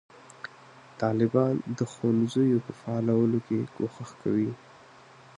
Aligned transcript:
طالبان 1.01 1.53
د 1.77 1.79
ښوونځیو 1.91 2.63
په 2.65 2.71
فعالولو 2.79 3.37
کې 3.47 3.59
کوښښ 3.75 4.09
کوي. 4.23 4.51